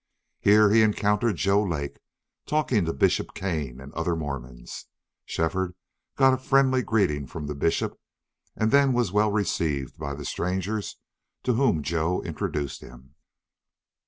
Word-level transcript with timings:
Here 0.39 0.71
he 0.71 0.81
encountered 0.81 1.35
Joe 1.35 1.61
Lake 1.61 1.99
talking 2.47 2.85
to 2.85 2.91
Bishop 2.93 3.35
Kane 3.35 3.79
and 3.79 3.93
other 3.93 4.15
Mormons. 4.15 4.87
Shefford 5.25 5.75
got 6.15 6.33
a 6.33 6.39
friendly 6.39 6.81
greeting 6.81 7.27
from 7.27 7.45
the 7.45 7.53
bishop, 7.53 7.99
and 8.55 8.71
then 8.71 8.93
was 8.93 9.11
well 9.11 9.31
received 9.31 9.99
by 9.99 10.15
the 10.15 10.25
strangers, 10.25 10.97
to 11.43 11.53
whom 11.53 11.83
Joe 11.83 12.23
introduced 12.23 12.81
him. 12.81 13.13